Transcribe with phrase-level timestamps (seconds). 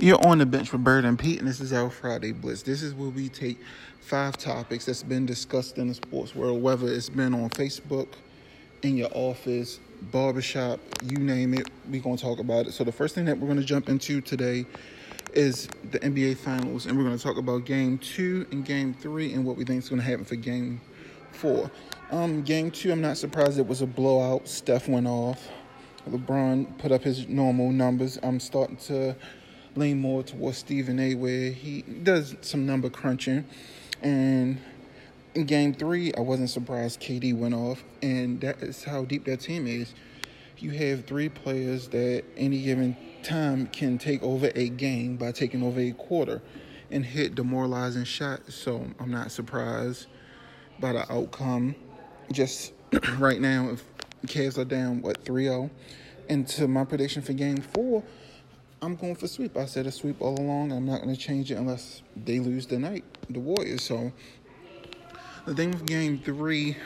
[0.00, 2.62] You're on the bench with Bird and Pete, and this is our Friday Blitz.
[2.62, 3.58] This is where we take
[3.98, 8.06] five topics that's been discussed in the sports world, whether it's been on Facebook,
[8.82, 9.80] in your office,
[10.12, 12.74] barbershop, you name it, we're going to talk about it.
[12.74, 14.66] So, the first thing that we're going to jump into today
[15.34, 19.32] is the NBA Finals, and we're going to talk about game two and game three
[19.32, 20.80] and what we think is going to happen for game
[21.32, 21.72] four.
[22.12, 24.46] Um, game two, I'm not surprised it was a blowout.
[24.46, 25.48] Steph went off.
[26.08, 28.16] LeBron put up his normal numbers.
[28.22, 29.16] I'm starting to
[29.78, 33.44] lean more towards Stephen A, where he does some number crunching.
[34.02, 34.60] And
[35.34, 39.40] in game three, I wasn't surprised KD went off, and that is how deep that
[39.40, 39.94] team is.
[40.58, 45.62] You have three players that any given time can take over a game by taking
[45.62, 46.42] over a quarter
[46.90, 48.54] and hit demoralizing shots.
[48.54, 50.06] So I'm not surprised
[50.80, 51.76] by the outcome.
[52.32, 52.72] Just
[53.18, 53.84] right now, if
[54.26, 55.70] Cavs are down, what, 3 0?
[56.28, 58.02] And to my prediction for game four,
[58.80, 59.56] I'm going for sweep.
[59.56, 60.70] I said a sweep all along.
[60.70, 63.82] I'm not going to change it unless they lose tonight, the Warriors.
[63.82, 64.12] So
[65.46, 66.76] the thing with game three,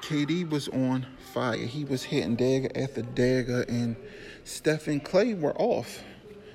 [0.00, 1.58] KD was on fire.
[1.58, 3.96] He was hitting dagger after dagger, and
[4.44, 6.02] Steph and Clay were off.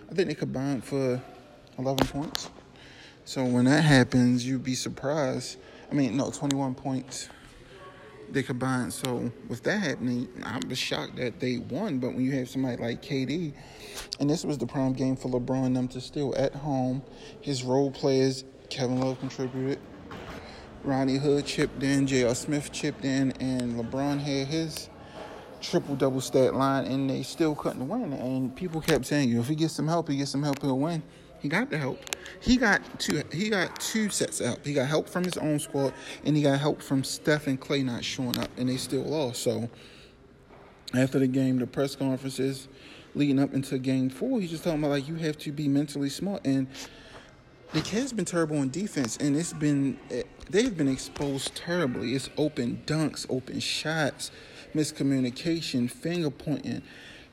[0.10, 1.22] I think they combined for
[1.78, 2.50] 11 points.
[3.26, 5.58] So when that happens, you'd be surprised.
[5.92, 7.30] I mean, no, 21 points
[8.34, 8.94] they combined.
[8.94, 12.00] So with that happening, I was shocked that they won.
[12.00, 13.54] But when you have somebody like KD,
[14.20, 17.02] and this was the prime game for LeBron them to still at home,
[17.42, 19.80] his role players, Kevin Love contributed,
[20.84, 22.34] Rodney Hood chipped in, J.R.
[22.34, 24.90] Smith chipped in, and LeBron had his
[25.62, 28.14] triple double stat line, and they still couldn't win.
[28.14, 30.62] And people kept saying, you know, if he gets some help, he gets some help,
[30.62, 31.04] he'll win.
[31.42, 32.00] He got the help.
[32.40, 33.24] He got two.
[33.32, 34.66] He got two sets of help.
[34.66, 37.82] He got help from his own squad, and he got help from Steph and Clay
[37.82, 39.42] not showing up, and they still lost.
[39.42, 39.70] So
[40.94, 42.68] after the game, the press conferences
[43.16, 46.10] leading up into Game Four, he's just talking about like you have to be mentally
[46.10, 46.68] smart, and
[47.74, 49.98] the Cavs been terrible on defense, and it's been
[50.50, 52.14] they've been exposed terribly.
[52.14, 54.30] It's open dunks, open shots,
[54.76, 56.84] miscommunication, finger pointing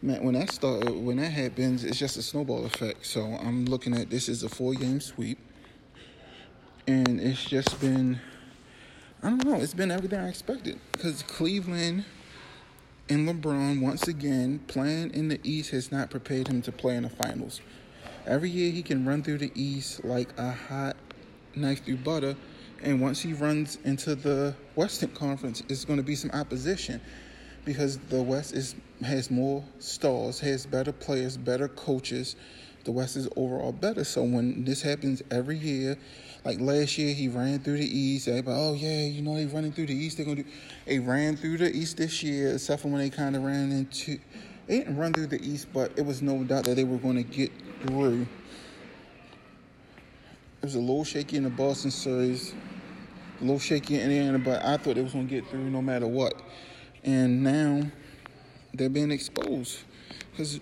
[0.03, 3.07] man, when that start, when that happens, it's just a snowball effect.
[3.07, 5.39] So I'm looking at this is a four game sweep,
[6.87, 8.21] and it's just been,
[9.23, 12.05] I don't know, it's been everything I expected because Cleveland
[13.09, 17.03] and LeBron once again playing in the East has not prepared him to play in
[17.03, 17.61] the finals.
[18.27, 20.97] Every year he can run through the East like a hot
[21.55, 22.37] knife through butter.
[22.83, 27.01] And once he runs into the Western Conference, it's going to be some opposition
[27.69, 32.35] because the West is has more stars, has better players, better coaches.
[32.85, 34.05] The West is overall better.
[34.05, 35.99] So when this happens every year,
[36.47, 38.27] like last year, he ran through the East.
[38.27, 40.17] Everybody, oh yeah, you know they running through the East.
[40.17, 40.49] They're gonna do.
[40.87, 44.19] They ran through the East this year, except for when they kind of ran into.
[44.67, 47.17] They didn't run through the East, but it was no doubt that they were going
[47.17, 47.53] to get
[47.83, 48.23] through.
[50.63, 52.55] It was a little shaky in the Boston series,
[53.41, 55.83] a little shaky in Indiana, but I thought they was going to get through no
[55.83, 56.35] matter what
[57.09, 57.91] and now
[58.75, 59.79] they're being exposed.
[60.31, 60.61] Because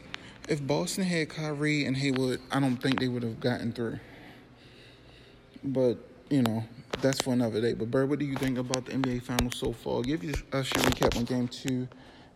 [0.48, 3.98] if Boston had Kyrie and Hayward, I don't think they would have gotten through.
[5.64, 5.98] But
[6.30, 6.64] you know,
[7.00, 7.74] that's for another day.
[7.74, 10.02] But Bird, what do you think about the NBA Finals so far?
[10.02, 11.88] Give us a recap on Game Two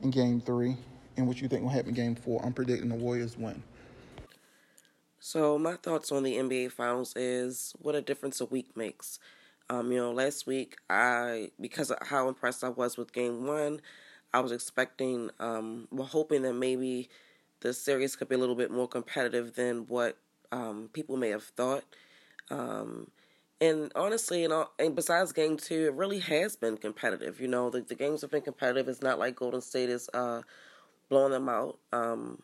[0.02, 0.76] and Game Three,
[1.16, 2.44] and what you think will happen in Game Four.
[2.44, 3.62] I'm predicting the Warriors win.
[5.20, 9.20] So my thoughts on the NBA Finals is what a difference a week makes.
[9.70, 13.80] Um, you know, last week I because of how impressed I was with game one,
[14.34, 17.08] I was expecting um well hoping that maybe
[17.60, 20.18] the series could be a little bit more competitive than what
[20.52, 21.84] um people may have thought.
[22.50, 23.12] Um
[23.60, 27.40] and honestly, and, all, and besides game two, it really has been competitive.
[27.40, 28.88] You know, the, the games have been competitive.
[28.88, 30.42] It's not like Golden State is uh,
[31.10, 31.78] blowing them out.
[31.92, 32.42] Um,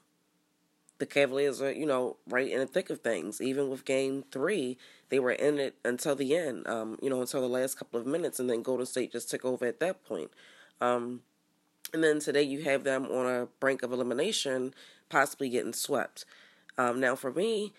[0.98, 3.40] the Cavaliers are, you know, right in the thick of things.
[3.40, 7.40] Even with game three, they were in it until the end, um, you know, until
[7.40, 10.30] the last couple of minutes, and then Golden State just took over at that point.
[10.80, 11.20] Um,
[11.92, 14.74] and then today you have them on a brink of elimination,
[15.08, 16.24] possibly getting swept.
[16.78, 17.72] Um, now, for me,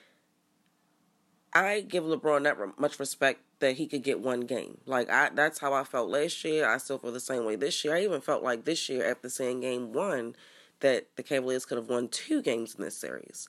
[1.54, 4.78] I give LeBron that much respect that he could get one game.
[4.86, 6.70] Like I, that's how I felt last year.
[6.70, 7.96] I still feel the same way this year.
[7.96, 10.36] I even felt like this year after seeing game one
[10.80, 13.48] that the Cavaliers could have won two games in this series.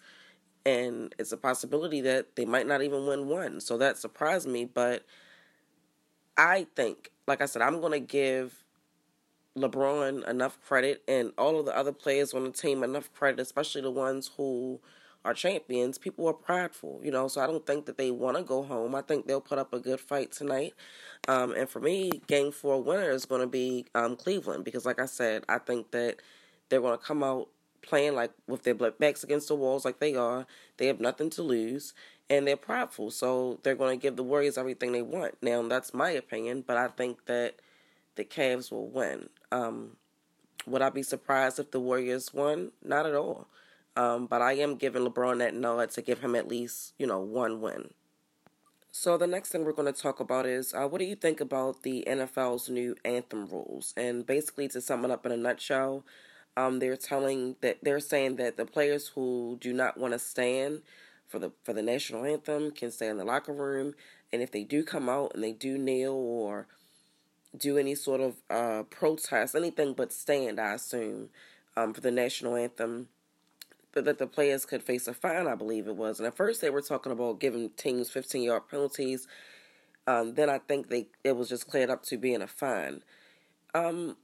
[0.66, 3.60] And it's a possibility that they might not even win one.
[3.60, 4.64] So that surprised me.
[4.64, 5.04] But
[6.36, 8.64] I think, like I said, I'm going to give
[9.56, 13.82] LeBron enough credit and all of the other players on the team enough credit, especially
[13.82, 14.80] the ones who
[15.24, 15.98] are champions.
[15.98, 18.94] People are prideful, you know, so I don't think that they want to go home.
[18.94, 20.74] I think they'll put up a good fight tonight.
[21.26, 25.00] Um, and for me, game four winner is going to be um, Cleveland because, like
[25.00, 26.22] I said, I think that
[26.68, 27.48] they're going to come out
[27.82, 30.46] playing like with their backs against the walls like they are.
[30.76, 31.94] They have nothing to lose
[32.30, 33.10] and they're prideful.
[33.10, 35.34] So they're going to give the Warriors everything they want.
[35.42, 37.56] Now, that's my opinion, but I think that
[38.16, 39.28] the Cavs will win.
[39.50, 39.96] Um,
[40.66, 42.72] would I be surprised if the Warriors won?
[42.84, 43.48] Not at all.
[43.96, 47.18] Um, but I am giving LeBron that nod to give him at least, you know,
[47.18, 47.90] one win.
[48.92, 51.40] So the next thing we're going to talk about is uh, what do you think
[51.40, 53.94] about the NFL's new anthem rules?
[53.96, 56.04] And basically, to sum it up in a nutshell,
[56.56, 60.82] um, they're telling that they're saying that the players who do not want to stand
[61.26, 63.94] for the for the national anthem can stay in the locker room,
[64.32, 66.66] and if they do come out and they do kneel or
[67.56, 71.30] do any sort of uh, protest, anything but stand, I assume,
[71.76, 73.08] um, for the national anthem,
[73.92, 76.18] but that the players could face a fine, I believe it was.
[76.18, 79.26] And at first they were talking about giving teams 15 yard penalties.
[80.06, 83.02] Um, then I think they it was just cleared up to being a fine.
[83.74, 84.16] Um,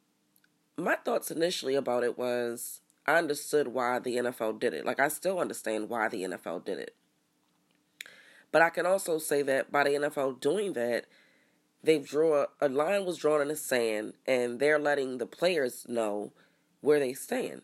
[0.77, 4.87] my thoughts initially about it was I understood why the NFL did it.
[4.87, 6.95] Like, I still understand why the NFL did it.
[8.51, 11.07] But I can also say that by the NFL doing that,
[11.83, 15.85] they drew a, a line was drawn in the sand, and they're letting the players
[15.89, 16.33] know
[16.81, 17.63] where they stand.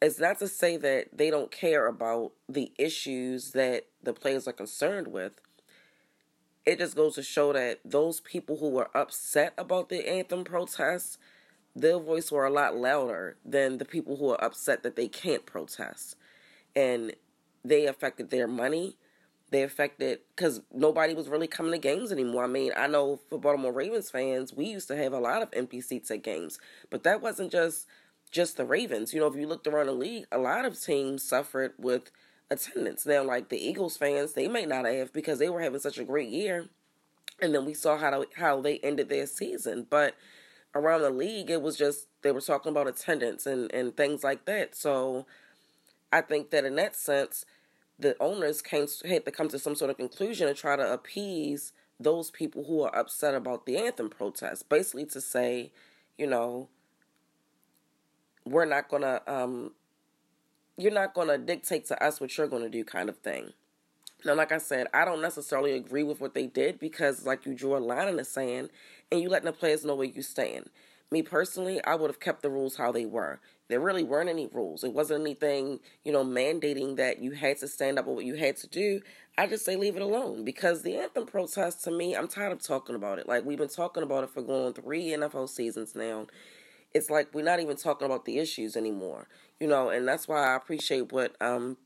[0.00, 4.52] It's not to say that they don't care about the issues that the players are
[4.52, 5.32] concerned with.
[6.64, 11.18] It just goes to show that those people who were upset about the anthem protests
[11.74, 15.46] their voice were a lot louder than the people who are upset that they can't
[15.46, 16.16] protest.
[16.74, 17.14] And
[17.64, 18.96] they affected their money.
[19.50, 22.44] They affected because nobody was really coming to games anymore.
[22.44, 25.48] I mean, I know for Baltimore Ravens fans, we used to have a lot of
[25.52, 26.58] empty seats at games,
[26.88, 27.86] but that wasn't just
[28.30, 29.12] just the Ravens.
[29.12, 32.12] You know, if you looked around the league, a lot of teams suffered with
[32.48, 33.04] attendance.
[33.04, 36.04] Now, like the Eagles fans, they may not have because they were having such a
[36.04, 36.68] great year,
[37.40, 40.14] and then we saw how how they ended their season, but
[40.74, 44.44] around the league, it was just they were talking about attendance and, and things like
[44.44, 44.74] that.
[44.74, 45.26] So
[46.12, 47.44] I think that in that sense,
[47.98, 51.72] the owners came had to come to some sort of conclusion and try to appease
[51.98, 54.68] those people who are upset about the anthem protest.
[54.68, 55.70] Basically, to say,
[56.16, 56.68] you know,
[58.44, 59.72] we're not gonna, um,
[60.78, 63.52] you're not gonna dictate to us what you're gonna do, kind of thing.
[64.24, 67.54] Now, like I said, I don't necessarily agree with what they did because, like, you
[67.54, 68.70] drew a line in the sand
[69.10, 70.70] and you letting the players know where you stand.
[71.12, 73.40] Me personally, I would have kept the rules how they were.
[73.68, 74.84] There really weren't any rules.
[74.84, 78.34] It wasn't anything, you know, mandating that you had to stand up or what you
[78.34, 79.00] had to do.
[79.36, 82.62] I just say leave it alone because the anthem protest to me, I'm tired of
[82.62, 83.28] talking about it.
[83.28, 86.26] Like we've been talking about it for going on three NFL seasons now.
[86.92, 89.28] It's like we're not even talking about the issues anymore,
[89.58, 91.76] you know, and that's why I appreciate what um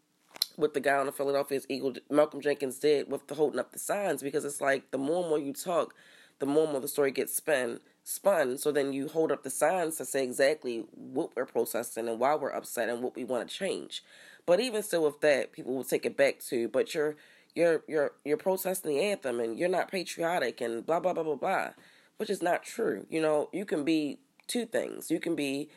[0.56, 3.78] what the guy on the Philadelphia's Eagle, Malcolm Jenkins, did with the holding up the
[3.78, 5.94] signs because it's like the more and more you talk,
[6.38, 7.80] the more the story gets spun.
[8.06, 12.18] Spun, so then you hold up the signs to say exactly what we're protesting and
[12.18, 14.02] why we're upset and what we want to change.
[14.44, 17.16] But even still, with that, people will take it back to, but you're
[17.54, 21.36] you're you're you're protesting the anthem and you're not patriotic and blah blah blah blah
[21.36, 21.70] blah,
[22.18, 23.06] which is not true.
[23.08, 25.10] You know, you can be two things.
[25.10, 25.70] You can be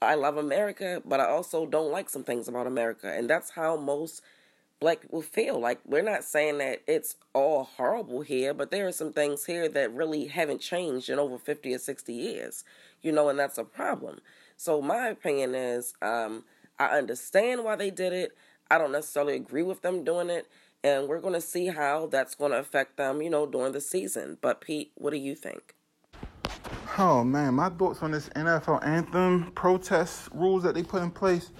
[0.00, 3.12] I love America, but I also don't like some things about America.
[3.12, 4.22] And that's how most
[4.82, 5.60] black people feel.
[5.60, 9.68] Like, we're not saying that it's all horrible here, but there are some things here
[9.68, 12.64] that really haven't changed in over 50 or 60 years,
[13.00, 14.20] you know, and that's a problem.
[14.56, 16.44] So, my opinion is um,
[16.78, 18.36] I understand why they did it.
[18.70, 20.48] I don't necessarily agree with them doing it.
[20.82, 23.80] And we're going to see how that's going to affect them, you know, during the
[23.80, 24.38] season.
[24.40, 25.76] But, Pete, what do you think?
[26.98, 31.50] Oh man, my thoughts on this NFL anthem protest rules that they put in place.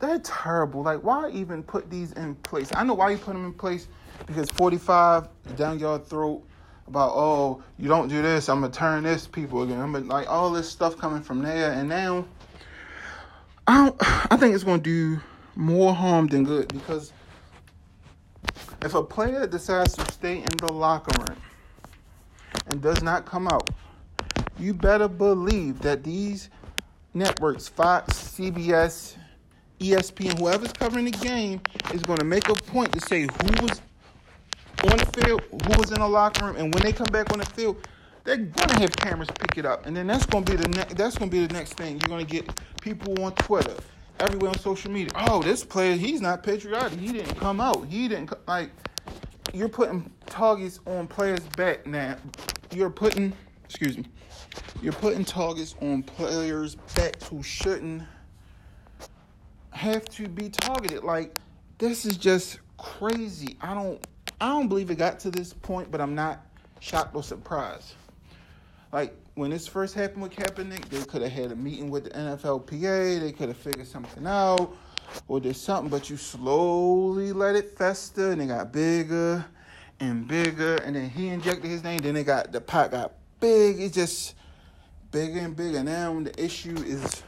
[0.00, 0.82] They're terrible.
[0.82, 2.70] Like, why even put these in place?
[2.74, 3.88] I know why you put them in place
[4.26, 6.42] because 45 down your throat
[6.86, 9.92] about oh you don't do this, I'm gonna turn this people again.
[9.92, 12.26] But like all this stuff coming from there, and now
[13.66, 15.20] I don't, I think it's gonna do
[15.54, 17.12] more harm than good because
[18.82, 21.38] if a player decides to stay in the locker room
[22.68, 23.68] and does not come out
[24.60, 26.50] you better believe that these
[27.14, 29.16] networks, Fox, CBS,
[29.80, 31.60] ESPN, whoever's covering the game,
[31.92, 33.80] is going to make a point to say who was
[34.84, 37.38] on the field, who was in the locker room, and when they come back on
[37.38, 37.76] the field,
[38.24, 40.68] they're going to have cameras pick it up, and then that's going to be the
[40.68, 41.98] ne- that's going to be the next thing.
[41.98, 42.48] You're going to get
[42.82, 43.74] people on Twitter,
[44.20, 45.12] everywhere on social media.
[45.14, 46.98] Oh, this player, he's not patriotic.
[46.98, 47.86] He didn't come out.
[47.86, 48.38] He didn't co-.
[48.46, 48.70] like.
[49.52, 52.16] You're putting targets on players' back now.
[52.72, 53.32] You're putting,
[53.64, 54.04] excuse me,
[54.80, 58.02] you're putting targets on players' backs who shouldn't
[59.80, 61.02] have to be targeted.
[61.02, 61.38] Like
[61.78, 63.56] this is just crazy.
[63.60, 64.06] I don't
[64.40, 66.44] I don't believe it got to this point, but I'm not
[66.80, 67.94] shocked or surprised.
[68.92, 72.10] Like when this first happened with Kaepernick, they could have had a meeting with the
[72.10, 73.20] NFLPA.
[73.20, 74.76] They could have figured something out
[75.28, 79.44] or did something, but you slowly let it fester and it got bigger
[79.98, 80.76] and bigger.
[80.76, 82.00] And then he injected his name.
[82.00, 83.80] Then it got the pot got big.
[83.80, 84.34] It just
[85.10, 85.82] bigger and bigger.
[85.82, 87.22] Now the issue is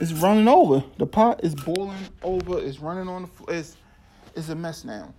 [0.00, 0.84] it's running over.
[0.98, 2.60] The pot is boiling over.
[2.60, 3.52] It's running on the floor.
[3.52, 3.76] It's,
[4.34, 5.12] it's a mess now.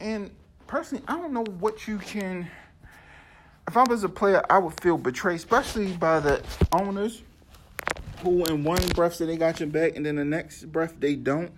[0.00, 0.30] And
[0.66, 2.48] personally, I don't know what you can.
[3.68, 7.22] If I was a player, I would feel betrayed, especially by the owners
[8.22, 11.14] who, in one breath, say they got your back, and then the next breath, they
[11.14, 11.52] don't.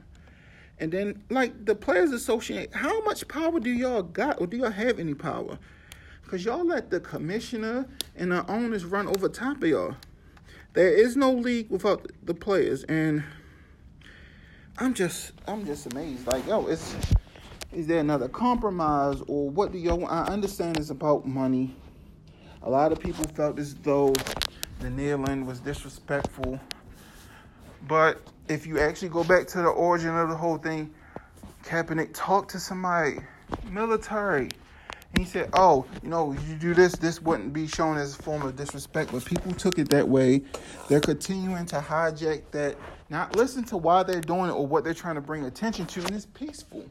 [0.79, 4.71] And then, like the players associate, how much power do y'all got, or do y'all
[4.71, 5.59] have any power?
[6.23, 9.95] Because y'all let the commissioner and the owners run over top of y'all.
[10.75, 13.23] There is no league without the players, and
[14.77, 16.27] I'm just, I'm just amazed.
[16.27, 16.97] Like, yo, it's,
[17.73, 20.05] is there another compromise, or what do y'all?
[20.05, 21.77] I understand it's about money.
[22.65, 24.15] A lot of people felt as though
[24.81, 26.59] the kneeling was disrespectful,
[27.87, 30.93] but if you actually go back to the origin of the whole thing,
[31.63, 33.19] Kaepernick talked to somebody,
[33.71, 34.49] military.
[35.15, 38.23] And he said, "Oh, you know, you do this, this wouldn't be shown as a
[38.23, 40.43] form of disrespect." But people took it that way.
[40.89, 42.77] They're continuing to hijack that,
[43.11, 46.01] not listen to why they're doing it or what they're trying to bring attention to,
[46.01, 46.85] and it's peaceful.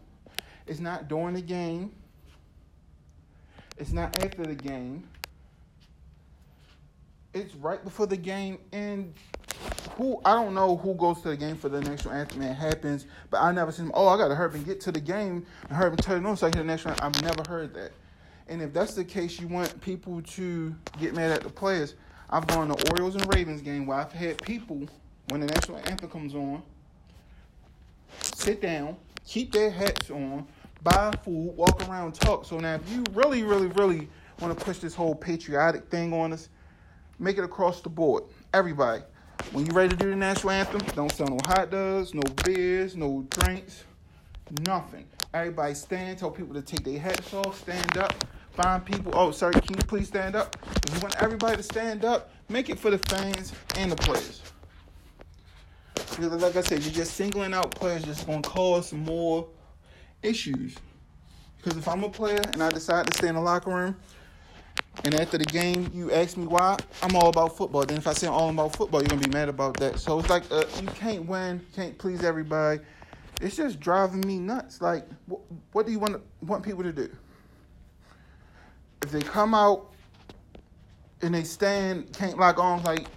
[0.68, 1.92] It's not during the game.
[3.78, 5.06] It's not after the game.
[7.34, 9.14] It's right before the game, and
[9.98, 12.42] who I don't know who goes to the game for the national anthem.
[12.42, 13.92] It happens, but I never seen.
[13.94, 16.38] Oh, I got to hurry and get to the game and hurry and turn on
[16.38, 16.96] so I hear the national.
[17.02, 17.92] I've never heard that.
[18.48, 21.96] And if that's the case, you want people to get mad at the players.
[22.30, 24.88] I've gone to Orioles and Ravens game where I've had people
[25.30, 26.62] when the national anthem comes on,
[28.20, 30.46] sit down, keep their hats on,
[30.84, 32.46] buy food, walk around, talk.
[32.46, 34.10] So now, if you really, really, really
[34.40, 36.50] want to push this whole patriotic thing on us,
[37.20, 38.24] make it across the board.
[38.54, 39.04] Everybody,
[39.52, 42.96] when you're ready to do the national anthem, don't sell no hot dogs, no beers,
[42.96, 43.84] no drinks,
[44.66, 45.06] nothing.
[45.34, 48.14] Everybody stand, tell people to take their hats off, stand up,
[48.52, 49.14] find people.
[49.16, 50.56] Oh, sorry, can you please stand up?
[50.86, 54.44] If you want everybody to stand up, make it for the fans and the players.
[55.96, 59.48] Because like I said, you're just singling out players, just gonna cause more
[60.22, 60.76] issues.
[61.58, 63.96] Because if I'm a player and I decide to stay in the locker room,
[65.04, 67.84] and after the game you ask me why, I'm all about football.
[67.86, 69.98] Then if I say I'm all about football, you're gonna be mad about that.
[69.98, 72.82] So it's like uh, you can't win, can't please everybody
[73.44, 74.82] it's just driving me nuts.
[74.82, 77.10] Like, wh- what do you want want people to do?
[79.04, 79.94] If they come out
[81.22, 83.08] and they stand, can't lock arms, like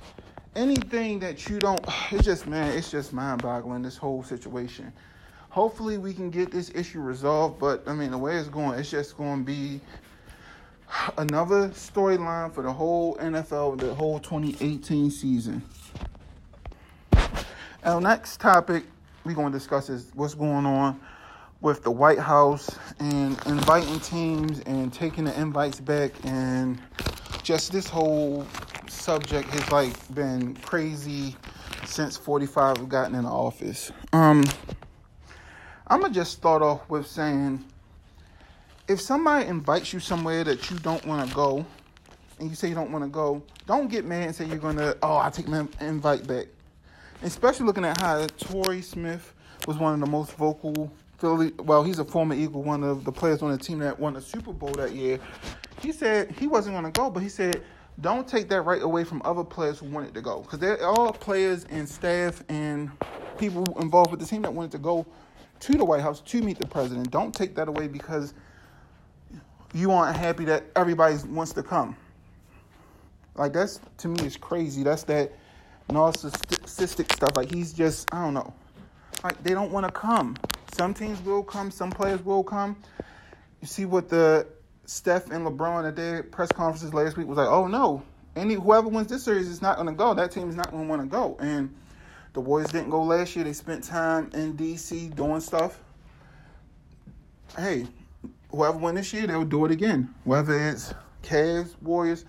[0.56, 1.80] anything that you don't,
[2.10, 3.82] it's just man, it's just mind boggling.
[3.82, 4.92] This whole situation.
[5.50, 7.60] Hopefully, we can get this issue resolved.
[7.60, 9.80] But I mean, the way it's going, it's just going to be
[11.18, 15.62] another storyline for the whole NFL, the whole 2018 season.
[17.84, 18.82] Our next topic
[19.26, 21.00] we're going to discuss is what's going on
[21.60, 26.80] with the White House and inviting teams and taking the invites back and
[27.42, 28.46] just this whole
[28.88, 31.34] subject has like been crazy
[31.84, 33.90] since 45 have gotten in office.
[34.12, 34.44] Um
[35.88, 37.64] I'm gonna just start off with saying
[38.88, 41.66] if somebody invites you somewhere that you don't want to go
[42.38, 44.94] and you say you don't want to go, don't get mad and say you're gonna
[45.02, 46.46] oh I take my invite back
[47.22, 49.34] especially looking at how Torrey Smith
[49.66, 51.52] was one of the most vocal Philly.
[51.58, 54.20] Well, he's a former Eagle, one of the players on the team that won the
[54.20, 55.18] Super Bowl that year.
[55.80, 57.62] He said he wasn't going to go, but he said
[58.00, 61.12] don't take that right away from other players who wanted to go because they're all
[61.12, 62.90] players and staff and
[63.38, 65.06] people involved with the team that wanted to go
[65.60, 67.10] to the White House to meet the president.
[67.10, 68.34] Don't take that away because
[69.72, 71.96] you aren't happy that everybody wants to come.
[73.34, 74.82] Like that's to me is crazy.
[74.82, 75.32] That's that
[75.88, 77.36] narcissistic stuff.
[77.36, 78.52] Like he's just I don't know.
[79.24, 80.36] Like they don't want to come.
[80.74, 81.70] Some teams will come.
[81.70, 82.76] Some players will come.
[83.60, 84.46] You see what the
[84.84, 87.48] Steph and LeBron at their press conferences last week was like.
[87.48, 88.02] Oh no,
[88.36, 90.14] any whoever wins this series is not going to go.
[90.14, 91.36] That team is not going to want to go.
[91.40, 91.74] And
[92.34, 93.44] the Warriors didn't go last year.
[93.44, 95.80] They spent time in DC doing stuff.
[97.56, 97.86] Hey,
[98.50, 100.14] whoever win this year, they'll do it again.
[100.24, 102.26] Whether it's Cavs, Warriors,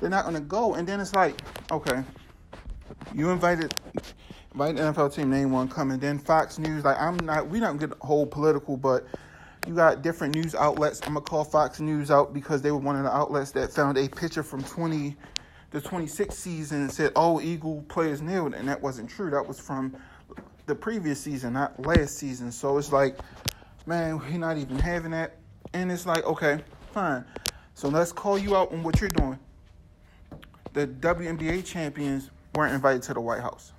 [0.00, 0.74] they're not going to go.
[0.74, 1.38] And then it's like,
[1.70, 2.02] okay,
[3.14, 3.74] you invited
[4.52, 5.98] invite NFL team, name one coming.
[5.98, 9.06] Then Fox News, like I'm not, we don't get whole political, but
[9.66, 11.00] you got different news outlets.
[11.02, 13.98] I'm gonna call Fox News out because they were one of the outlets that found
[13.98, 15.16] a picture from 20,
[15.70, 19.30] the 26th season and said, "Oh, Eagle players kneeled," and that wasn't true.
[19.30, 19.96] That was from
[20.66, 22.50] the previous season, not last season.
[22.52, 23.18] So it's like,
[23.86, 25.36] man, we're not even having that,
[25.72, 26.60] and it's like, okay,
[26.92, 27.24] fine.
[27.74, 29.38] So let's call you out on what you're doing.
[30.72, 33.72] the WNBA champions weren't invited to the White House.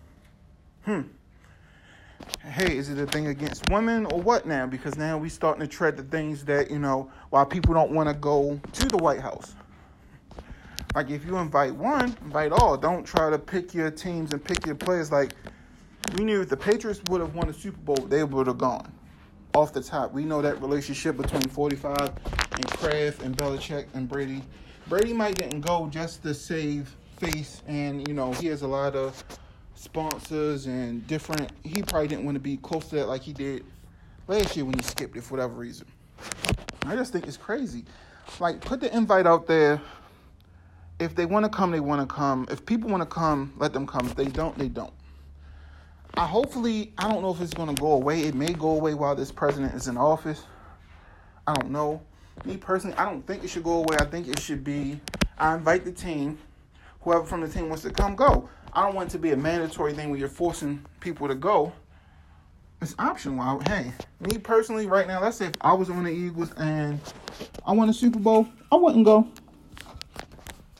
[0.85, 1.01] Hmm.
[2.43, 4.65] Hey, is it a thing against women or what now?
[4.65, 8.09] Because now we starting to tread the things that, you know, why people don't want
[8.09, 9.55] to go to the White House.
[10.93, 12.77] Like if you invite one, invite all.
[12.77, 15.11] Don't try to pick your teams and pick your players.
[15.11, 15.33] Like
[16.17, 18.91] we knew if the Patriots would have won the Super Bowl, they would have gone
[19.53, 20.11] off the top.
[20.11, 21.97] We know that relationship between 45
[22.51, 24.43] and Kraft and Belichick and Brady.
[24.87, 28.95] Brady might didn't go just to save face, and you know he has a lot
[28.95, 29.23] of
[29.75, 31.51] sponsors and different.
[31.63, 33.63] He probably didn't want to be close to that like he did
[34.27, 35.87] last year when he skipped it for whatever reason.
[36.85, 37.85] I just think it's crazy.
[38.39, 39.81] Like put the invite out there
[40.99, 42.47] if they want to come, they want to come.
[42.51, 44.05] If people want to come, let them come.
[44.05, 44.93] If they don't, they don't.
[46.15, 48.21] I hopefully, I don't know if it's going to go away.
[48.21, 50.43] It may go away while this president is in office.
[51.47, 52.01] I don't know.
[52.45, 53.97] Me personally, I don't think it should go away.
[53.99, 54.99] I think it should be
[55.37, 56.37] I invite the team.
[57.01, 58.49] Whoever from the team wants to come, go.
[58.73, 61.73] I don't want it to be a mandatory thing where you're forcing people to go.
[62.81, 63.59] It's optional.
[63.67, 66.99] Hey, me personally, right now, let's say if I was on the Eagles and
[67.65, 69.27] I won a Super Bowl, I wouldn't go.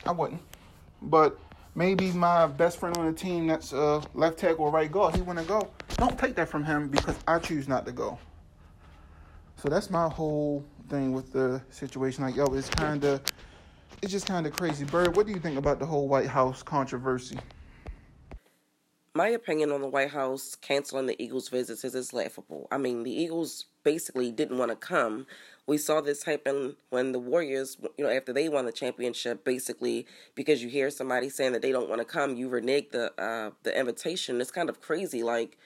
[0.04, 0.40] I wouldn't.
[1.00, 1.38] But
[1.74, 5.22] maybe my best friend on the team that's uh, left tackle or right guard, he
[5.22, 5.70] to go.
[5.96, 8.18] Don't take that from him because I choose not to go.
[9.56, 12.24] So that's my whole thing with the situation.
[12.24, 13.20] Like, yo, it's kind of,
[14.02, 14.84] it's just kind of crazy.
[14.84, 17.38] Bird, what do you think about the whole White House controversy?
[19.14, 22.66] My opinion on the White House canceling the Eagles' visits is it's laughable.
[22.72, 25.26] I mean, the Eagles basically didn't want to come
[25.66, 30.06] we saw this happen when the Warriors, you know, after they won the championship, basically
[30.34, 33.50] because you hear somebody saying that they don't want to come, you renege the uh,
[33.62, 34.40] the invitation.
[34.40, 35.22] It's kind of crazy.
[35.22, 35.56] Like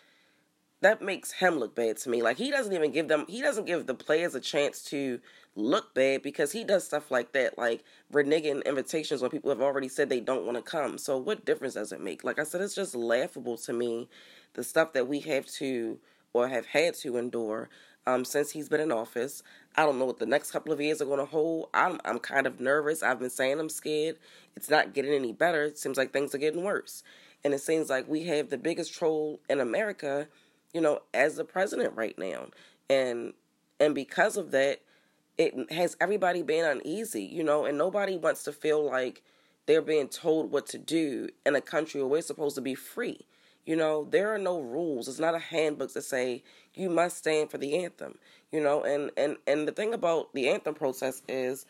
[0.87, 2.23] that makes him look bad to me.
[2.23, 5.19] Like he doesn't even give them, he doesn't give the players a chance to
[5.57, 9.89] look bad because he does stuff like that, like reneging invitations when people have already
[9.89, 10.97] said they don't want to come.
[10.97, 12.23] So what difference does it make?
[12.23, 14.09] Like I said, it's just laughable to me
[14.55, 15.99] the stuff that we have to
[16.33, 17.69] or have had to endure
[18.07, 19.43] um, since he's been in office.
[19.75, 21.69] I don't know what the next couple of years are going to hold.
[21.75, 23.03] I'm I'm kind of nervous.
[23.03, 24.19] I've been saying I'm scared.
[24.55, 25.65] It's not getting any better.
[25.65, 27.03] It seems like things are getting worse.
[27.43, 30.29] And it seems like we have the biggest troll in America,
[30.77, 32.49] you know, as the president right now.
[32.91, 33.33] And
[33.81, 34.83] and because of that,
[35.39, 39.23] it has everybody been uneasy, you know, and nobody wants to feel like
[39.65, 43.25] they're being told what to do in a country where we're supposed to be free.
[43.65, 45.09] You know, there are no rules.
[45.09, 46.43] It's not a handbook to say
[46.75, 48.19] you must stand for the anthem.
[48.53, 51.65] You know, and and and the thing about the anthem process is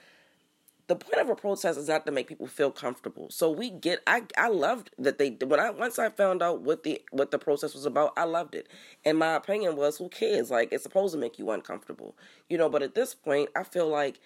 [0.89, 3.29] the point of a protest is not to make people feel comfortable.
[3.31, 6.85] So we get I I loved that they when I once I found out what
[6.85, 8.69] the what the protest was about, I loved it.
[9.05, 10.51] And my opinion was who cares?
[10.51, 12.17] Like it's supposed to make you uncomfortable.
[12.49, 14.21] You know, but at this point, I feel like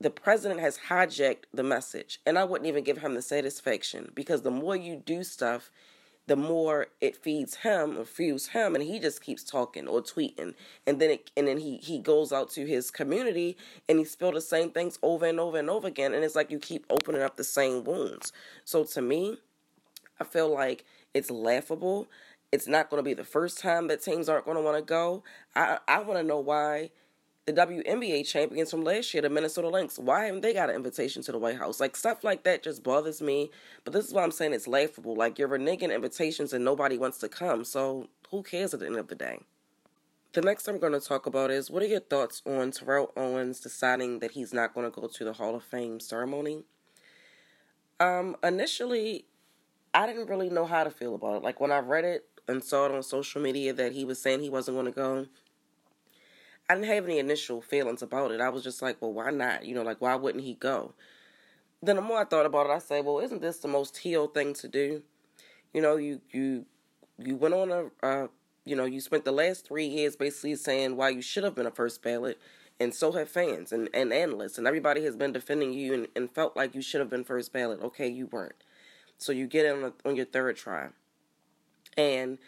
[0.00, 4.40] the president has hijacked the message and I wouldn't even give him the satisfaction because
[4.40, 5.70] the more you do stuff
[6.26, 10.54] the more it feeds him or fuels him and he just keeps talking or tweeting.
[10.86, 13.56] And then it and then he he goes out to his community
[13.88, 16.14] and he spill the same things over and over and over again.
[16.14, 18.32] And it's like you keep opening up the same wounds.
[18.64, 19.38] So to me
[20.20, 20.84] i feel like
[21.14, 22.08] it's laughable.
[22.52, 24.82] It's not going to be the first time that teams aren't going to want to
[24.84, 25.24] go.
[25.54, 26.90] I i want to know why
[27.46, 30.00] the WNBA champions from last year, the Minnesota Lynx.
[30.00, 31.78] Why haven't they got an invitation to the White House?
[31.78, 33.52] Like stuff like that just bothers me.
[33.84, 35.14] But this is why I'm saying it's laughable.
[35.14, 37.64] Like you're reneging invitations and nobody wants to come.
[37.64, 39.38] So who cares at the end of the day?
[40.32, 43.12] The next thing I'm going to talk about is what are your thoughts on Terrell
[43.16, 46.64] Owens deciding that he's not going to go to the Hall of Fame ceremony?
[48.00, 49.24] Um, initially,
[49.94, 51.42] I didn't really know how to feel about it.
[51.44, 54.40] Like when I read it and saw it on social media that he was saying
[54.40, 55.26] he wasn't going to go,
[56.68, 58.40] I didn't have any initial feelings about it.
[58.40, 59.64] I was just like, well, why not?
[59.64, 60.94] You know, like, why wouldn't he go?
[61.82, 64.26] Then the more I thought about it, I said, well, isn't this the most heel
[64.26, 65.02] thing to do?
[65.72, 66.64] You know, you you
[67.18, 68.26] you went on a, uh,
[68.64, 71.66] you know, you spent the last three years basically saying why you should have been
[71.66, 72.38] a first ballot,
[72.80, 76.30] and so have fans and, and analysts, and everybody has been defending you and, and
[76.30, 77.80] felt like you should have been first ballot.
[77.80, 78.56] Okay, you weren't.
[79.18, 80.88] So you get on, a, on your third try.
[81.96, 82.38] And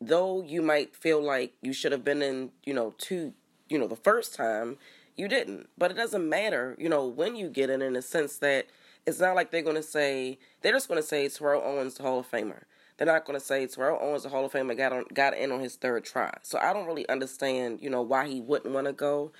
[0.00, 3.34] though you might feel like you should have been in, you know, two
[3.72, 4.76] you know, the first time,
[5.16, 5.68] you didn't.
[5.78, 8.66] But it doesn't matter, you know, when you get it in the sense that
[9.06, 12.02] it's not like they're going to say, they're just going to say Terrell Owens, the
[12.02, 12.64] Hall of Famer.
[12.98, 15.50] They're not going to say Terrell Owens, the Hall of Famer, got on, got in
[15.50, 16.32] on his third try.
[16.42, 19.32] So I don't really understand, you know, why he wouldn't want to go.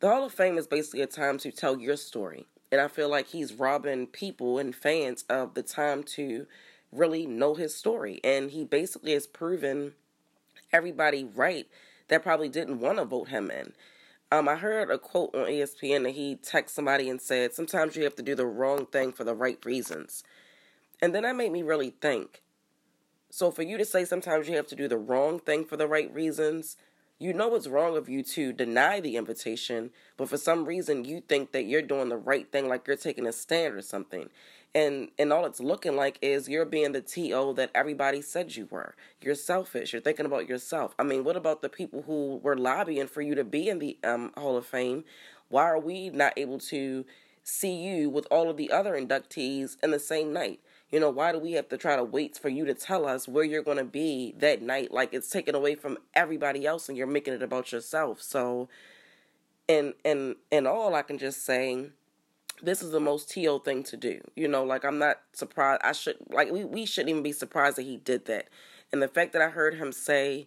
[0.00, 2.46] The Hall of Fame is basically a time to tell your story.
[2.70, 6.46] And I feel like he's robbing people and fans of the time to
[6.90, 8.20] really know his story.
[8.24, 9.92] And he basically has proven
[10.72, 11.66] everybody right
[12.12, 13.72] that probably didn't want to vote him in.
[14.30, 18.04] Um, I heard a quote on ESPN that he texted somebody and said, Sometimes you
[18.04, 20.22] have to do the wrong thing for the right reasons.
[21.00, 22.42] And then that made me really think.
[23.30, 25.88] So, for you to say sometimes you have to do the wrong thing for the
[25.88, 26.76] right reasons,
[27.18, 31.20] you know it's wrong of you to deny the invitation, but for some reason you
[31.20, 34.28] think that you're doing the right thing, like you're taking a stand or something.
[34.74, 38.66] And and all it's looking like is you're being the TO that everybody said you
[38.70, 38.94] were.
[39.20, 39.92] You're selfish.
[39.92, 40.94] You're thinking about yourself.
[40.98, 43.98] I mean, what about the people who were lobbying for you to be in the
[44.02, 45.04] um, Hall of Fame?
[45.48, 47.04] Why are we not able to
[47.44, 50.60] see you with all of the other inductees in the same night?
[50.90, 53.26] You know, why do we have to try to wait for you to tell us
[53.26, 54.92] where you're going to be that night?
[54.92, 58.20] Like it's taken away from everybody else and you're making it about yourself.
[58.20, 58.68] So,
[59.68, 61.90] and and and all I can just say,
[62.62, 64.20] this is the most TO thing to do.
[64.36, 65.82] You know, like I'm not surprised.
[65.84, 68.48] I should like we we shouldn't even be surprised that he did that.
[68.92, 70.46] And the fact that I heard him say,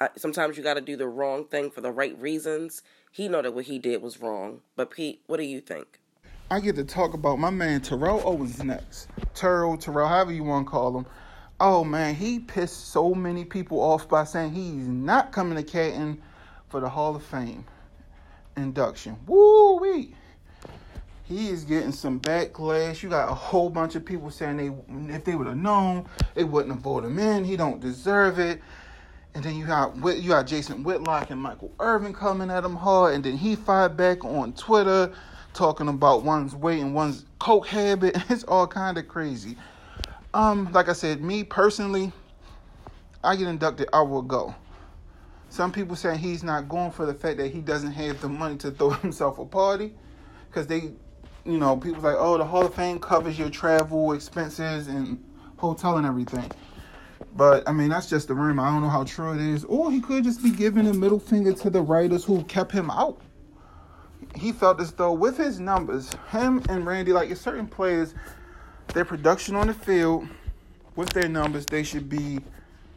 [0.00, 2.82] uh, sometimes you got to do the wrong thing for the right reasons.
[3.10, 4.60] He know that what he did was wrong.
[4.76, 6.00] But Pete, what do you think?
[6.50, 9.08] I get to talk about my man Terrell Owens next.
[9.34, 11.06] Terrell, Terrell, however you want to call him.
[11.60, 16.20] Oh man, he pissed so many people off by saying he's not coming to Canton
[16.68, 17.64] for the Hall of Fame
[18.56, 19.16] induction.
[19.26, 20.14] Woo wee.
[21.32, 23.02] He is getting some backlash.
[23.02, 26.44] You got a whole bunch of people saying they, if they would have known, they
[26.44, 27.44] wouldn't have voted him in.
[27.44, 28.60] He don't deserve it.
[29.34, 33.14] And then you got you got Jason Whitlock and Michael Irvin coming at him hard,
[33.14, 35.10] and then he fired back on Twitter
[35.54, 38.16] talking about one's weight and one's coke habit.
[38.30, 39.56] It's all kind of crazy.
[40.34, 42.12] Um, like I said, me personally,
[43.24, 44.54] I get inducted, I will go.
[45.48, 48.56] Some people say he's not going for the fact that he doesn't have the money
[48.58, 49.94] to throw himself a party,
[50.48, 50.92] because they,
[51.44, 55.22] you know, people like, oh, the Hall of Fame covers your travel expenses and
[55.56, 56.50] hotel and everything.
[57.34, 58.62] But I mean, that's just the rumor.
[58.62, 59.64] I don't know how true it is.
[59.64, 62.90] Or he could just be giving a middle finger to the writers who kept him
[62.90, 63.20] out
[64.36, 68.14] he felt as though with his numbers, him and Randy, like certain players,
[68.94, 70.26] their production on the field,
[70.94, 72.40] with their numbers, they should be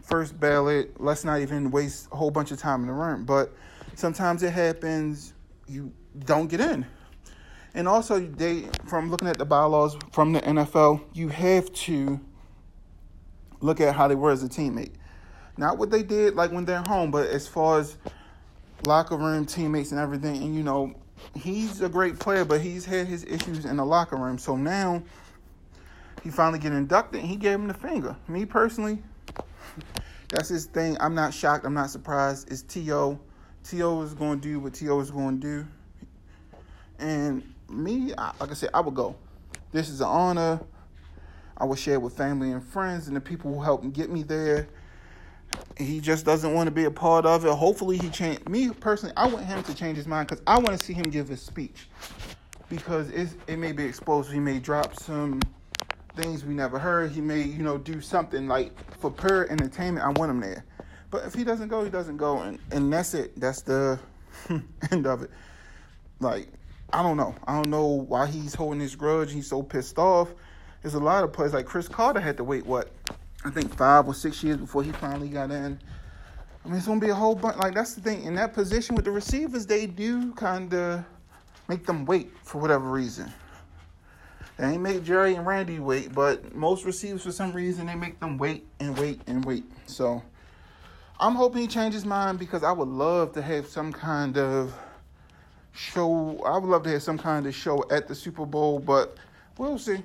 [0.01, 0.99] first ballot.
[0.99, 3.25] Let's not even waste a whole bunch of time in the room.
[3.25, 3.53] But
[3.95, 5.33] sometimes it happens,
[5.67, 5.91] you
[6.25, 6.85] don't get in.
[7.75, 12.21] And also, they from looking at the bylaws from the NFL, you have to
[13.59, 14.93] look at how they were as a teammate.
[15.57, 17.97] Not what they did like when they're home, but as far as
[18.85, 20.41] locker room teammates and everything.
[20.41, 20.95] And you know,
[21.35, 24.37] he's a great player, but he's had his issues in the locker room.
[24.37, 25.03] So now
[26.23, 28.15] he finally get inducted and he gave him the finger.
[28.29, 28.99] Me personally,
[30.29, 30.95] that's his thing.
[31.01, 31.65] I'm not shocked.
[31.65, 32.49] I'm not surprised.
[32.49, 33.19] It's T.O.
[33.65, 34.01] T.O.
[34.01, 34.97] is going to do what T.O.
[35.01, 35.67] is going to do.
[36.99, 39.15] And me, like I said, I would go.
[39.71, 40.59] This is an honor.
[41.57, 44.67] I would share with family and friends and the people who helped get me there
[45.77, 47.53] he just doesn't want to be a part of it.
[47.53, 48.45] Hopefully, he change.
[48.47, 51.03] Me personally, I want him to change his mind because I want to see him
[51.03, 51.87] give his speech
[52.69, 54.31] because it may be exposed.
[54.31, 55.41] He may drop some
[56.15, 57.11] things we never heard.
[57.11, 60.05] He may, you know, do something like for pure entertainment.
[60.05, 60.65] I want him there.
[61.11, 63.39] But if he doesn't go, he doesn't go, and and that's it.
[63.39, 63.99] That's the
[64.91, 65.31] end of it.
[66.19, 66.47] Like
[66.93, 67.35] I don't know.
[67.45, 69.31] I don't know why he's holding his grudge.
[69.31, 70.33] He's so pissed off.
[70.81, 72.91] There's a lot of players like Cris Carter had to wait what
[73.43, 75.79] I think five or six years before he finally got in.
[76.63, 77.57] I mean, it's gonna be a whole bunch.
[77.57, 78.23] Like that's the thing.
[78.23, 81.03] In that position with the receivers, they do kind of
[81.67, 83.31] make them wait for whatever reason.
[84.57, 88.19] They ain't make Jerry and Randy wait, but most receivers, for some reason, they make
[88.19, 89.65] them wait and wait and wait.
[89.85, 90.23] So
[91.19, 94.73] I'm hoping he changes mind because I would love to have some kind of
[95.75, 96.39] show.
[96.45, 99.17] I would love to have some kind of show at the Super Bowl, but
[99.57, 100.03] we'll see.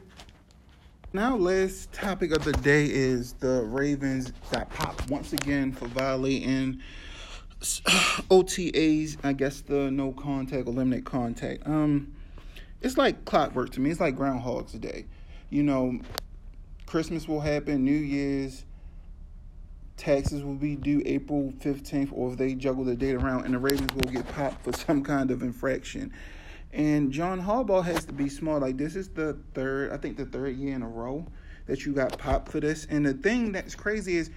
[1.13, 6.81] Now, last topic of the day is the Ravens got popped once again for violating
[7.61, 9.17] OTAs.
[9.25, 11.67] I guess the no contact or limited contact.
[11.67, 12.15] Um,
[12.81, 13.91] it's like clockwork to me.
[13.91, 15.07] It's like Groundhog's Day.
[15.51, 15.99] You know,
[16.87, 18.65] Christmas will happen, New Year's,
[20.01, 23.59] taxes will be due April 15th, or if they juggle the date around, and the
[23.59, 26.13] Ravens will get popped for some kind of infraction.
[26.73, 28.63] And John Harbaugh has to be smart.
[28.63, 31.27] Like this is the third, I think the third year in a row
[31.67, 32.87] that you got popped for this.
[32.89, 34.31] And the thing that's crazy is,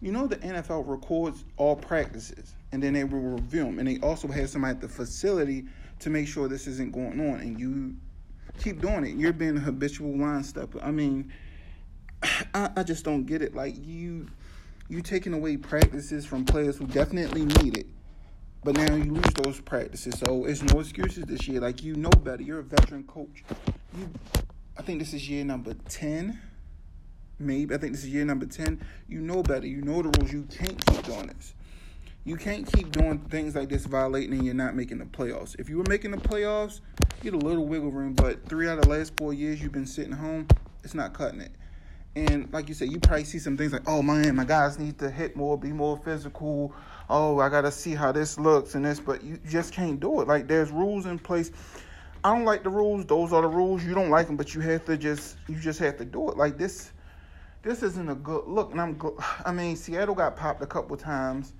[0.00, 3.78] you know, the NFL records all practices and then they will review them.
[3.78, 5.66] And they also have somebody at the facility
[5.98, 7.40] to make sure this isn't going on.
[7.40, 7.96] And you
[8.58, 9.16] keep doing it.
[9.16, 10.80] You're being a habitual line stepper.
[10.80, 11.32] I mean,
[12.54, 13.54] I, I just don't get it.
[13.54, 14.28] Like you,
[14.90, 17.86] you taking away practices from players who definitely need it
[18.62, 21.60] but now you lose those practices, so it's no excuses this year.
[21.60, 22.42] Like you know better.
[22.42, 23.42] You're a veteran coach.
[23.96, 24.10] You,
[24.76, 26.38] I think this is year number ten.
[27.38, 28.84] Maybe I think this is year number ten.
[29.08, 29.66] You know better.
[29.66, 30.30] You know the rules.
[30.30, 31.54] You can't keep doing this.
[32.24, 35.58] You can't keep doing things like this, violating, and you're not making the playoffs.
[35.58, 36.80] If you were making the playoffs,
[37.22, 38.12] you get a little wiggle room.
[38.12, 40.48] But three out of the last four years you've been sitting home,
[40.84, 41.52] it's not cutting it.
[42.16, 44.98] And like you said, you probably see some things like, oh man, my guys need
[44.98, 46.74] to hit more, be more physical.
[47.08, 50.28] Oh, I gotta see how this looks and this, but you just can't do it.
[50.28, 51.52] Like there's rules in place.
[52.24, 53.06] I don't like the rules.
[53.06, 53.84] Those are the rules.
[53.84, 56.36] You don't like them, but you have to just you just have to do it.
[56.36, 56.92] Like this,
[57.62, 58.72] this isn't a good look.
[58.72, 59.00] And I'm,
[59.46, 61.54] I mean, Seattle got popped a couple times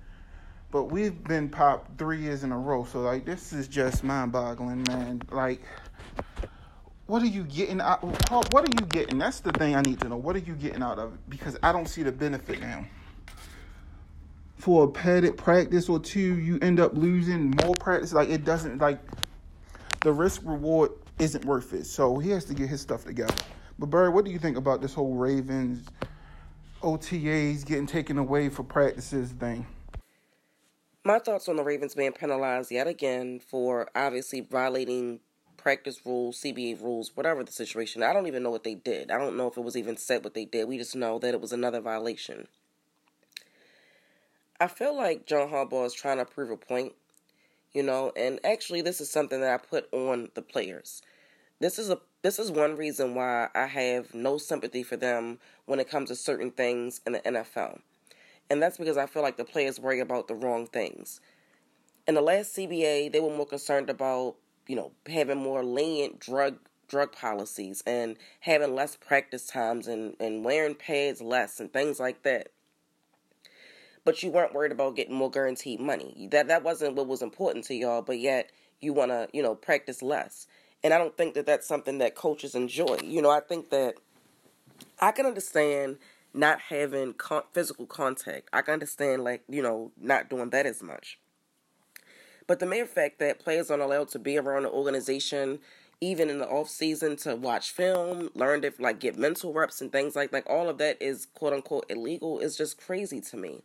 [0.71, 2.85] but we've been popped three years in a row.
[2.85, 5.21] So like this is just mind boggling, man.
[5.29, 5.61] Like
[7.07, 9.17] what are you getting out what are you getting?
[9.17, 10.17] That's the thing I need to know.
[10.17, 11.19] What are you getting out of it?
[11.29, 12.85] Because I don't see the benefit now.
[14.55, 18.13] For a padded practice or two, you end up losing more practice.
[18.13, 18.99] Like it doesn't like
[20.01, 21.85] the risk reward isn't worth it.
[21.85, 23.33] So he has to get his stuff together.
[23.79, 25.85] But Barry, what do you think about this whole Ravens
[26.81, 29.65] OTAs getting taken away for practices thing?
[31.03, 35.19] My thoughts on the Ravens being penalized yet again for obviously violating
[35.61, 38.03] practice rules, CBA rules, whatever the situation.
[38.03, 39.11] I don't even know what they did.
[39.11, 40.67] I don't know if it was even said what they did.
[40.67, 42.47] We just know that it was another violation.
[44.59, 46.93] I feel like John Harbaugh is trying to prove a point,
[47.73, 51.01] you know, and actually this is something that I put on the players.
[51.59, 55.79] This is a this is one reason why I have no sympathy for them when
[55.79, 57.79] it comes to certain things in the NFL.
[58.51, 61.19] And that's because I feel like the players worry about the wrong things.
[62.07, 64.35] In the last CBA, they were more concerned about,
[64.71, 66.55] you know, having more lenient drug
[66.87, 72.23] drug policies and having less practice times and, and wearing pads less and things like
[72.23, 72.47] that.
[74.05, 76.29] But you weren't worried about getting more guaranteed money.
[76.31, 79.55] That that wasn't what was important to y'all, but yet you want to, you know,
[79.55, 80.47] practice less.
[80.85, 82.99] And I don't think that that's something that coaches enjoy.
[83.03, 83.95] You know, I think that
[85.01, 85.97] I can understand
[86.33, 88.47] not having con- physical contact.
[88.53, 91.19] I can understand, like, you know, not doing that as much.
[92.51, 95.59] But the mere fact that players aren't allowed to be around the organization,
[96.01, 99.89] even in the off season, to watch film, learn to like get mental reps and
[99.89, 103.63] things like like all of that is quote unquote illegal is just crazy to me.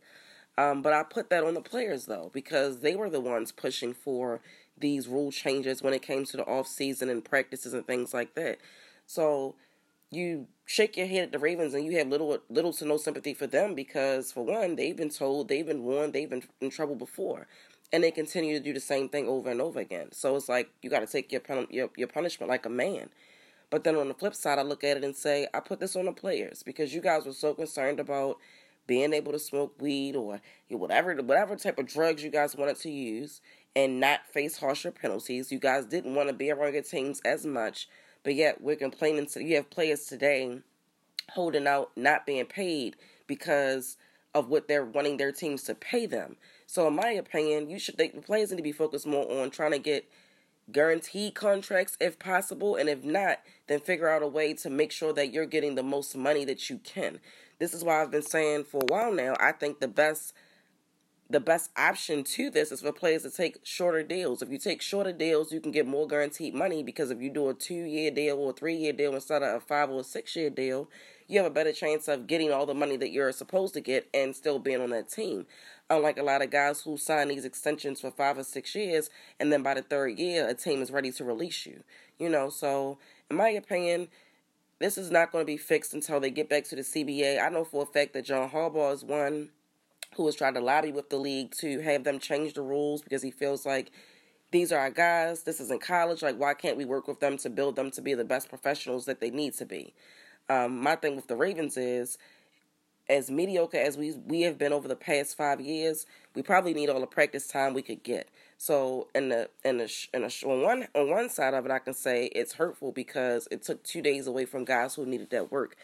[0.57, 3.93] Um, but I put that on the players though because they were the ones pushing
[3.93, 4.39] for
[4.77, 8.35] these rule changes when it came to the off season and practices and things like
[8.35, 8.57] that.
[9.05, 9.55] So
[10.09, 13.33] you shake your head at the Ravens and you have little little to no sympathy
[13.33, 16.95] for them because for one, they've been told, they've been warned, they've been in trouble
[16.95, 17.47] before.
[17.93, 20.11] And they continue to do the same thing over and over again.
[20.11, 23.09] So it's like you got to take your, your your punishment like a man.
[23.69, 25.95] But then on the flip side, I look at it and say, I put this
[25.95, 28.37] on the players because you guys were so concerned about
[28.87, 32.89] being able to smoke weed or whatever whatever type of drugs you guys wanted to
[32.89, 33.41] use
[33.75, 35.51] and not face harsher penalties.
[35.51, 37.87] You guys didn't want to be around your teams as much
[38.27, 39.25] but yet we're complaining.
[39.27, 40.59] To, you have players today
[41.31, 43.95] holding out, not being paid because
[44.35, 46.35] of what they're wanting their teams to pay them.
[46.67, 49.71] So, in my opinion, you should the players need to be focused more on trying
[49.71, 50.07] to get
[50.71, 55.13] guaranteed contracts if possible, and if not, then figure out a way to make sure
[55.13, 57.19] that you're getting the most money that you can.
[57.57, 59.35] This is why I've been saying for a while now.
[59.39, 60.33] I think the best
[61.29, 64.41] the best option to this is for players to take shorter deals.
[64.41, 67.49] If you take shorter deals, you can get more guaranteed money because if you do
[67.49, 70.35] a two year deal or a three year deal instead of a five or six
[70.35, 70.89] year deal,
[71.27, 74.07] you have a better chance of getting all the money that you're supposed to get
[74.13, 75.45] and still being on that team.
[75.89, 79.51] Unlike a lot of guys who sign these extensions for five or six years and
[79.51, 81.83] then by the third year, a team is ready to release you.
[82.19, 82.97] You know, so
[83.29, 84.09] in my opinion,
[84.79, 87.43] this is not going to be fixed until they get back to the CBA.
[87.43, 89.49] I know for a fact that John Harbaugh is one
[90.15, 93.21] who was trying to lobby with the league to have them change the rules because
[93.21, 93.91] he feels like
[94.51, 95.43] these are our guys.
[95.43, 96.21] This is in college.
[96.21, 99.05] Like, why can't we work with them to build them to be the best professionals
[99.05, 99.93] that they need to be?
[100.49, 102.17] Um, my thing with the Ravens is,
[103.09, 106.89] as mediocre as we we have been over the past five years, we probably need
[106.89, 108.29] all the practice time we could get.
[108.57, 111.79] So, in the in the in the on one on one side of it, I
[111.79, 115.51] can say it's hurtful because it took two days away from guys who needed that
[115.51, 115.75] work.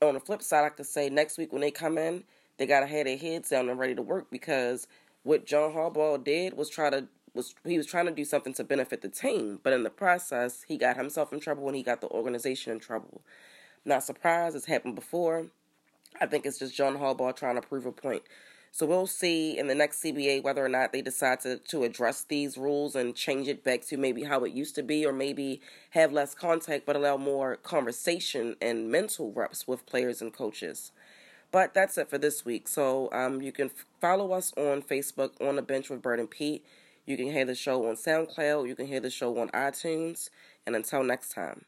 [0.00, 2.24] On the flip side, I could say next week when they come in,
[2.58, 4.86] they gotta have their heads down and ready to work because
[5.22, 8.64] what John Harbaugh did was try to was he was trying to do something to
[8.64, 12.00] benefit the team, but in the process he got himself in trouble and he got
[12.00, 13.20] the organization in trouble.
[13.84, 15.46] Not surprised, it's happened before.
[16.20, 18.22] I think it's just John Harbaugh trying to prove a point.
[18.70, 22.24] So we'll see in the next CBA whether or not they decide to, to address
[22.24, 25.60] these rules and change it back to maybe how it used to be, or maybe
[25.90, 30.90] have less contact but allow more conversation and mental reps with players and coaches.
[31.52, 32.66] But that's it for this week.
[32.66, 36.64] So um, you can follow us on Facebook on the bench with Bird and Pete.
[37.06, 38.66] You can hear the show on SoundCloud.
[38.66, 40.30] You can hear the show on iTunes.
[40.66, 41.64] And until next time.